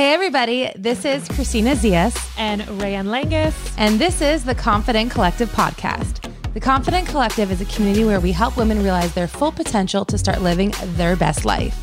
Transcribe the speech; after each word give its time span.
everybody. 0.00 0.72
This 0.74 1.04
is 1.04 1.28
Christina 1.28 1.74
Zias. 1.74 2.16
And 2.38 2.62
Rayanne 2.62 3.08
Langus. 3.08 3.74
And 3.76 3.98
this 3.98 4.22
is 4.22 4.42
the 4.42 4.54
Confident 4.54 5.10
Collective 5.10 5.50
podcast. 5.50 6.32
The 6.54 6.60
Confident 6.60 7.06
Collective 7.08 7.50
is 7.50 7.60
a 7.60 7.66
community 7.66 8.04
where 8.04 8.18
we 8.18 8.32
help 8.32 8.56
women 8.56 8.82
realize 8.82 9.12
their 9.12 9.28
full 9.28 9.52
potential 9.52 10.06
to 10.06 10.16
start 10.16 10.40
living 10.40 10.72
their 10.96 11.14
best 11.14 11.44
life. 11.44 11.78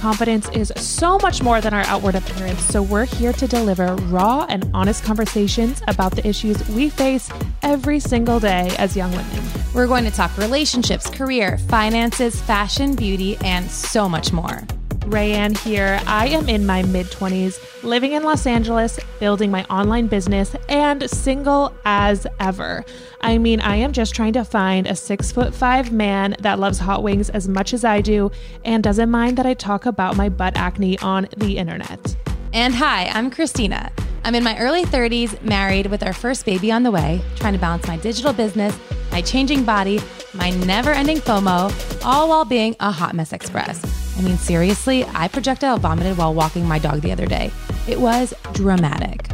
Confidence 0.00 0.48
is 0.54 0.72
so 0.76 1.18
much 1.18 1.42
more 1.42 1.60
than 1.60 1.74
our 1.74 1.82
outward 1.82 2.14
appearance, 2.14 2.62
so 2.62 2.82
we're 2.82 3.04
here 3.04 3.34
to 3.34 3.46
deliver 3.46 3.94
raw 4.06 4.46
and 4.48 4.70
honest 4.72 5.04
conversations 5.04 5.82
about 5.86 6.16
the 6.16 6.26
issues 6.26 6.66
we 6.70 6.88
face 6.88 7.28
every 7.62 8.00
single 8.00 8.40
day 8.40 8.74
as 8.78 8.96
young 8.96 9.10
women. 9.10 9.44
We're 9.74 9.86
going 9.86 10.04
to 10.04 10.10
talk 10.10 10.34
relationships, 10.38 11.10
career, 11.10 11.58
finances, 11.68 12.40
fashion, 12.40 12.94
beauty, 12.96 13.36
and 13.44 13.70
so 13.70 14.08
much 14.08 14.32
more. 14.32 14.66
Rayanne 15.10 15.58
here. 15.58 16.00
I 16.06 16.28
am 16.28 16.48
in 16.48 16.64
my 16.64 16.82
mid 16.84 17.06
20s, 17.06 17.82
living 17.82 18.12
in 18.12 18.22
Los 18.22 18.46
Angeles, 18.46 18.98
building 19.18 19.50
my 19.50 19.64
online 19.64 20.06
business, 20.06 20.54
and 20.68 21.10
single 21.10 21.74
as 21.84 22.26
ever. 22.38 22.84
I 23.20 23.38
mean, 23.38 23.60
I 23.60 23.76
am 23.76 23.92
just 23.92 24.14
trying 24.14 24.32
to 24.34 24.44
find 24.44 24.86
a 24.86 24.94
six 24.94 25.32
foot 25.32 25.52
five 25.52 25.90
man 25.90 26.36
that 26.40 26.60
loves 26.60 26.78
hot 26.78 27.02
wings 27.02 27.28
as 27.30 27.48
much 27.48 27.74
as 27.74 27.84
I 27.84 28.00
do 28.00 28.30
and 28.64 28.84
doesn't 28.84 29.10
mind 29.10 29.36
that 29.38 29.46
I 29.46 29.54
talk 29.54 29.84
about 29.84 30.16
my 30.16 30.28
butt 30.28 30.56
acne 30.56 30.98
on 31.00 31.28
the 31.36 31.58
internet. 31.58 32.16
And 32.52 32.74
hi, 32.74 33.06
I'm 33.06 33.30
Christina. 33.30 33.90
I'm 34.24 34.34
in 34.34 34.44
my 34.44 34.58
early 34.58 34.84
30s, 34.84 35.42
married 35.42 35.86
with 35.86 36.02
our 36.04 36.12
first 36.12 36.46
baby 36.46 36.70
on 36.70 36.84
the 36.84 36.90
way, 36.90 37.20
trying 37.36 37.54
to 37.54 37.58
balance 37.58 37.86
my 37.88 37.96
digital 37.96 38.32
business, 38.32 38.78
my 39.10 39.22
changing 39.22 39.64
body, 39.64 40.00
my 40.34 40.50
never 40.50 40.90
ending 40.90 41.18
FOMO, 41.18 42.04
all 42.04 42.28
while 42.28 42.44
being 42.44 42.76
a 42.78 42.92
hot 42.92 43.14
mess 43.14 43.32
express. 43.32 43.99
I 44.20 44.22
mean, 44.22 44.36
seriously, 44.36 45.06
I 45.14 45.28
projectile 45.28 45.78
vomited 45.78 46.18
while 46.18 46.34
walking 46.34 46.68
my 46.68 46.78
dog 46.78 47.00
the 47.00 47.10
other 47.10 47.24
day. 47.24 47.50
It 47.88 47.98
was 47.98 48.34
dramatic. 48.52 49.30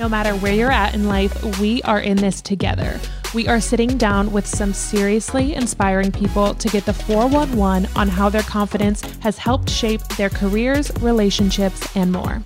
No 0.00 0.08
matter 0.08 0.34
where 0.34 0.52
you're 0.52 0.72
at 0.72 0.92
in 0.92 1.06
life, 1.06 1.60
we 1.60 1.82
are 1.82 2.00
in 2.00 2.16
this 2.16 2.42
together. 2.42 2.98
We 3.32 3.46
are 3.46 3.60
sitting 3.60 3.96
down 3.96 4.32
with 4.32 4.44
some 4.44 4.72
seriously 4.72 5.54
inspiring 5.54 6.10
people 6.10 6.52
to 6.54 6.68
get 6.68 6.84
the 6.84 6.92
411 6.92 7.88
on 7.94 8.08
how 8.08 8.28
their 8.28 8.42
confidence 8.42 9.02
has 9.20 9.38
helped 9.38 9.70
shape 9.70 10.02
their 10.16 10.30
careers, 10.30 10.90
relationships, 11.00 11.94
and 11.94 12.10
more. 12.10 12.42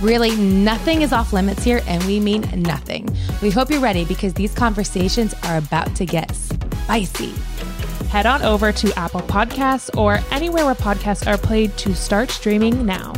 Really, 0.00 0.36
nothing 0.36 1.02
is 1.02 1.12
off 1.12 1.32
limits 1.32 1.64
here, 1.64 1.82
and 1.88 2.04
we 2.04 2.20
mean 2.20 2.42
nothing. 2.62 3.08
We 3.42 3.50
hope 3.50 3.68
you're 3.68 3.80
ready 3.80 4.04
because 4.04 4.32
these 4.34 4.54
conversations 4.54 5.34
are 5.42 5.56
about 5.56 5.96
to 5.96 6.06
get 6.06 6.32
spicy 6.36 7.34
head 8.14 8.26
on 8.26 8.42
over 8.42 8.70
to 8.70 8.96
Apple 8.96 9.22
Podcasts 9.22 9.90
or 9.98 10.20
anywhere 10.30 10.64
where 10.66 10.76
podcasts 10.76 11.26
are 11.26 11.36
played 11.36 11.76
to 11.76 11.96
start 11.96 12.30
streaming 12.30 12.86
now. 12.86 13.12